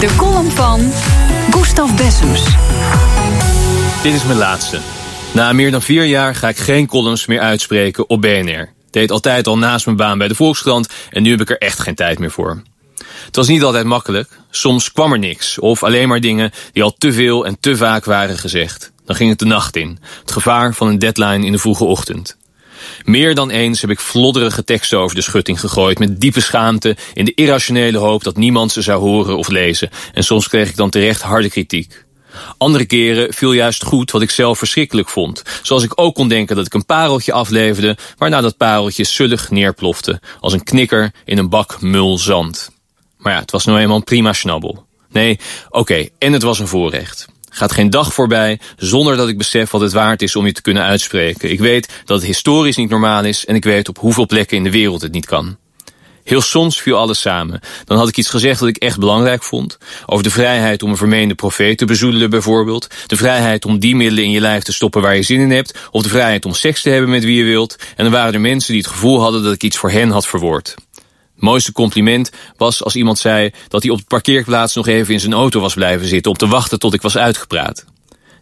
[0.00, 0.80] De column van
[1.50, 2.44] Gustav Bessems.
[4.02, 4.80] Dit is mijn laatste.
[5.34, 8.72] Na meer dan vier jaar ga ik geen columns meer uitspreken op BNR.
[8.90, 11.78] Deed altijd al naast mijn baan bij de Volkskrant en nu heb ik er echt
[11.78, 12.62] geen tijd meer voor.
[13.24, 14.28] Het was niet altijd makkelijk.
[14.50, 18.04] Soms kwam er niks of alleen maar dingen die al te veel en te vaak
[18.04, 18.92] waren gezegd.
[19.04, 19.98] Dan ging het de nacht in.
[20.20, 22.36] Het gevaar van een deadline in de vroege ochtend.
[23.04, 25.98] Meer dan eens heb ik flodderige teksten over de schutting gegooid...
[25.98, 29.90] met diepe schaamte in de irrationele hoop dat niemand ze zou horen of lezen.
[30.14, 32.06] En soms kreeg ik dan terecht harde kritiek.
[32.58, 35.42] Andere keren viel juist goed wat ik zelf verschrikkelijk vond.
[35.62, 37.96] Zoals ik ook kon denken dat ik een pareltje afleverde...
[38.16, 40.20] waarna dat pareltje sullig neerplofte...
[40.40, 42.70] als een knikker in een bak mul zand.
[43.16, 44.86] Maar ja, het was nou eenmaal een prima schnabbel.
[45.10, 45.38] Nee,
[45.70, 47.28] oké, en het was een voorrecht.
[47.58, 50.62] Gaat geen dag voorbij zonder dat ik besef wat het waard is om je te
[50.62, 51.50] kunnen uitspreken.
[51.50, 54.64] Ik weet dat het historisch niet normaal is en ik weet op hoeveel plekken in
[54.64, 55.56] de wereld het niet kan.
[56.24, 57.60] Heel soms viel alles samen.
[57.84, 59.78] Dan had ik iets gezegd dat ik echt belangrijk vond.
[60.06, 62.86] Over de vrijheid om een vermeende profeet te bezoedelen bijvoorbeeld.
[63.06, 65.78] De vrijheid om die middelen in je lijf te stoppen waar je zin in hebt.
[65.90, 67.76] Of de vrijheid om seks te hebben met wie je wilt.
[67.96, 70.26] En dan waren er mensen die het gevoel hadden dat ik iets voor hen had
[70.26, 70.74] verwoord.
[71.38, 75.32] Mooiste compliment was als iemand zei dat hij op de parkeerplaats nog even in zijn
[75.32, 77.84] auto was blijven zitten om te wachten tot ik was uitgepraat.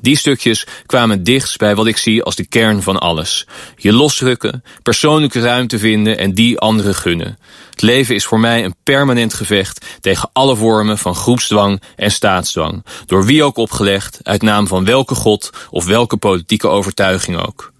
[0.00, 3.46] Die stukjes kwamen dichtst bij wat ik zie als de kern van alles.
[3.76, 7.38] Je losrukken, persoonlijke ruimte vinden en die anderen gunnen.
[7.70, 12.84] Het leven is voor mij een permanent gevecht tegen alle vormen van groepsdwang en staatsdwang.
[13.06, 17.72] Door wie ook opgelegd, uit naam van welke god of welke politieke overtuiging ook.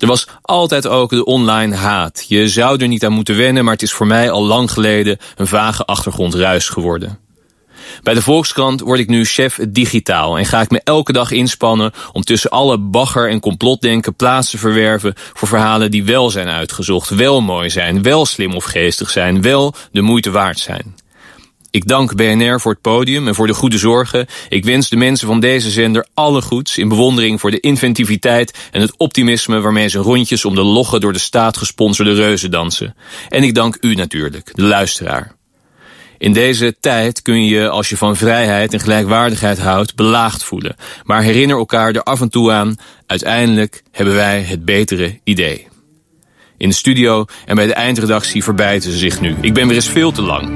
[0.00, 2.24] Er was altijd ook de online haat.
[2.28, 5.18] Je zou er niet aan moeten wennen, maar het is voor mij al lang geleden
[5.36, 7.18] een vage achtergrondruis geworden.
[8.02, 11.92] Bij de Volkskrant word ik nu chef digitaal en ga ik me elke dag inspannen
[12.12, 17.08] om tussen alle bagger en complotdenken plaats te verwerven voor verhalen die wel zijn uitgezocht,
[17.08, 20.94] wel mooi zijn, wel slim of geestig zijn, wel de moeite waard zijn.
[21.70, 24.26] Ik dank BNR voor het podium en voor de goede zorgen.
[24.48, 28.80] Ik wens de mensen van deze zender alle goeds in bewondering voor de inventiviteit en
[28.80, 32.94] het optimisme waarmee ze rondjes om de logge door de staat gesponsorde reuzen dansen.
[33.28, 35.34] En ik dank u natuurlijk, de luisteraar.
[36.18, 40.76] In deze tijd kun je, als je van vrijheid en gelijkwaardigheid houdt, belaagd voelen.
[41.04, 42.76] Maar herinner elkaar er af en toe aan,
[43.06, 45.68] uiteindelijk hebben wij het betere idee.
[46.56, 49.36] In de studio en bij de eindredactie verbijten ze zich nu.
[49.40, 50.48] Ik ben weer eens veel te lang.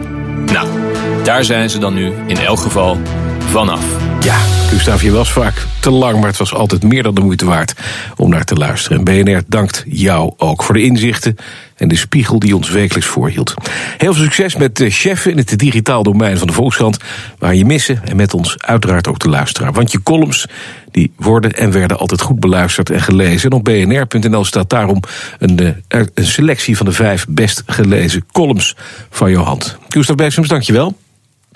[0.53, 0.94] Nou,
[1.25, 2.99] daar zijn ze dan nu in elk geval
[3.39, 3.85] vanaf.
[4.21, 4.37] Ja,
[4.69, 7.75] Gustav, je was vaak te lang, maar het was altijd meer dan de moeite waard
[8.17, 8.99] om naar te luisteren.
[8.99, 11.37] En BNR dankt jou ook voor de inzichten
[11.77, 13.55] en de spiegel die ons wekelijks voorhield.
[13.99, 16.97] Heel veel succes met de chef in het digitaal domein van de Volkskrant,
[17.39, 19.73] waar je missen en met ons uiteraard ook te luisteren.
[19.73, 20.47] Want je columns
[20.91, 23.51] die worden en werden altijd goed beluisterd en gelezen.
[23.51, 25.01] En op bnr.nl staat daarom
[25.39, 25.59] een,
[25.89, 28.77] eh, een selectie van de vijf best gelezen columns
[29.11, 29.79] van jouw hand.
[29.89, 30.97] Gustav Bessems, dankjewel.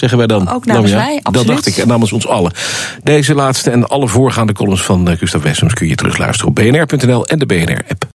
[0.01, 0.49] Zeggen wij dan.
[0.49, 1.49] Ook namens Nou mij, Dat absoluut.
[1.49, 2.53] dacht ik, en namens ons allen.
[3.03, 7.27] Deze laatste en alle voorgaande columns van eh, Gustav Bessems kun je terugluisteren op bnr.nl
[7.27, 8.05] en de BNR-app.